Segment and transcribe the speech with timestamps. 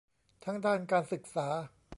[0.43, 1.47] ทั้งด้านการศึกษา